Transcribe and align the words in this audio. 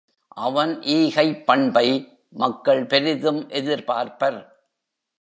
அவன் 0.27 0.79
ஈகைப் 0.79 1.43
பண்பை 1.43 2.17
மக்கள் 2.29 2.85
பெரிதும் 2.85 3.49
எதிர்பார்ப்பர். 3.49 4.45